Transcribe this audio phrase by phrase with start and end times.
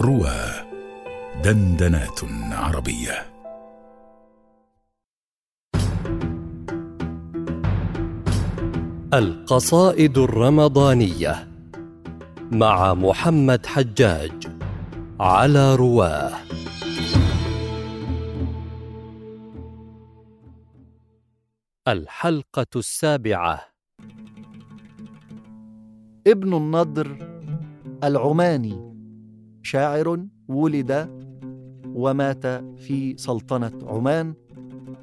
[0.00, 0.36] روى
[1.44, 2.20] دندنات
[2.52, 3.26] عربية.
[9.14, 11.48] القصائد الرمضانية
[12.52, 14.32] مع محمد حجاج
[15.20, 16.32] على رواه.
[21.88, 23.60] الحلقة السابعة.
[26.26, 27.16] ابن النضر
[28.04, 28.85] العماني.
[29.66, 31.10] شاعر ولد
[31.94, 32.46] ومات
[32.78, 34.34] في سلطنة عمان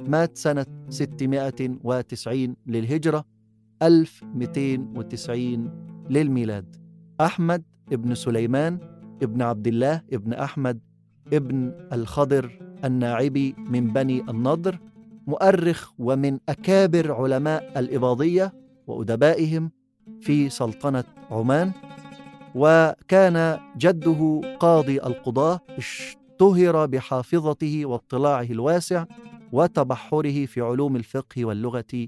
[0.08, 3.26] مات سنة 690 للهجرة
[3.82, 5.72] 1290
[6.10, 6.76] للميلاد.
[7.22, 8.80] أحمد ابن سليمان
[9.24, 10.80] ابن عبد الله ابن أحمد
[11.34, 14.80] ابن الخضر الناعبي من بني النضر
[15.28, 18.54] مؤرخ ومن أكابر علماء الإباضية
[18.88, 19.72] وأدبائهم
[20.22, 21.72] في سلطنة عمان.
[22.56, 29.06] وكان جده قاضي القضاة اشتهر بحافظته واطلاعه الواسع
[29.52, 32.08] وتبحره في علوم الفقه واللغة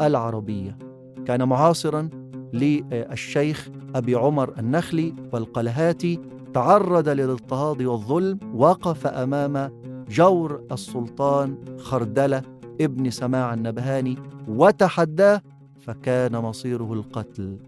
[0.00, 0.78] العربية.
[1.26, 2.08] كان معاصرا
[2.52, 6.20] للشيخ أبي عمر النخلي والقلهاتي
[6.54, 9.70] تعرض للاضطهاد والظلم وقف أمام
[10.10, 12.42] جور السلطان خردلة
[12.80, 14.16] ابن سماع النبهاني
[14.48, 15.42] وتحداه
[15.80, 17.58] فكان مصيره القتل.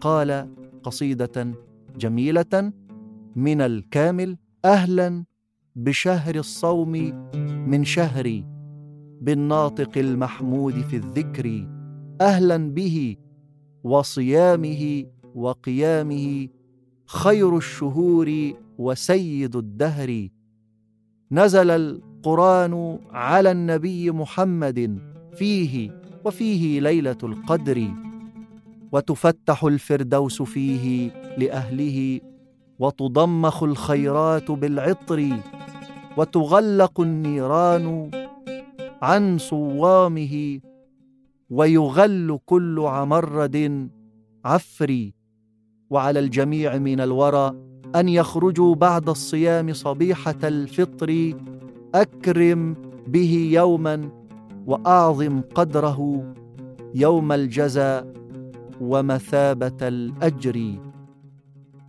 [0.00, 0.48] قال
[0.86, 1.52] قصيدة
[1.98, 2.72] جميلة
[3.36, 5.24] من الكامل أهلا
[5.76, 6.92] بشهر الصوم
[7.70, 8.44] من شهري
[9.20, 11.68] بالناطق المحمود في الذكر
[12.20, 13.16] أهلا به
[13.84, 16.48] وصيامه وقيامه
[17.06, 20.28] خير الشهور وسيد الدهر.
[21.32, 24.98] نزل القرآن على النبي محمد
[25.36, 28.05] فيه وفيه ليلة القدر.
[28.92, 32.20] وتفتح الفردوس فيه لأهله
[32.78, 35.36] وتضمخ الخيرات بالعطر
[36.16, 38.10] وتغلق النيران
[39.02, 40.60] عن صوامه
[41.50, 43.88] ويغل كل عمرد
[44.44, 45.14] عفري
[45.90, 47.54] وعلى الجميع من الورى
[47.96, 51.34] أن يخرجوا بعد الصيام صبيحة الفطر
[51.94, 52.76] أكرم
[53.06, 54.10] به يوما
[54.66, 56.32] وأعظم قدره
[56.94, 58.12] يوم الجزاء.
[58.80, 60.80] ومثابة الأجر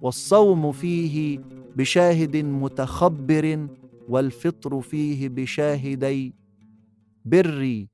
[0.02, 1.40] والصوم فيه
[1.76, 3.68] بشاهد متخبر
[4.10, 6.36] والفطر فيه بشاهدي
[7.26, 7.90] بري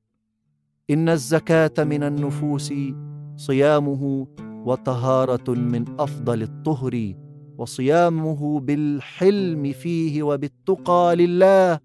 [0.90, 2.74] إن الزكاة من النفوس
[3.36, 4.28] صيامه
[4.66, 7.14] وطهارة من أفضل الطهر
[7.58, 11.80] وصيامه بالحلم فيه وبالتقى لله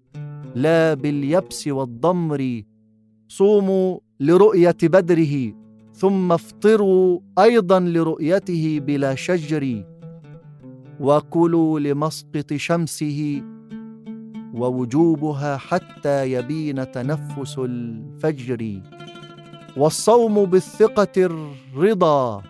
[0.55, 2.63] لا باليبس والضمر.
[3.27, 5.53] صوموا لرؤية بدره.
[5.99, 9.83] ثم افطروا أيضا لرؤيته بلا شجر
[10.99, 13.41] وكلوا لمسقط شمسه
[14.53, 18.81] ووجوبها حتى يبين تنفس الفجر.
[19.77, 22.41] والصوم بالثقة الرضا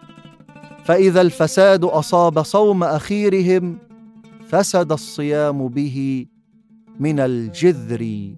[0.85, 3.77] فإذا الفساد أصاب صوم أخيرهم
[4.47, 6.25] فسد الصيام به
[6.99, 8.33] من الجذر.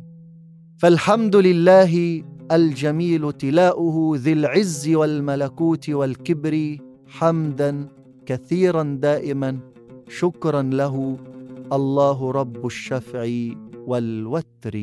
[0.78, 7.88] فالحمد لله الجميل تلاؤه ذي العز والملكوت والكبر حمدا
[8.26, 9.60] كثيرا دائما
[10.10, 11.18] شكرا له
[11.74, 13.28] الله رب الشفع
[13.88, 14.76] والوتر.